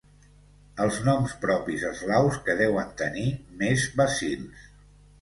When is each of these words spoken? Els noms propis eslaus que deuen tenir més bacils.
Els 0.85 0.97
noms 1.07 1.35
propis 1.43 1.85
eslaus 1.91 2.41
que 2.49 2.57
deuen 2.65 2.91
tenir 3.05 3.29
més 3.63 3.89
bacils. 4.03 4.69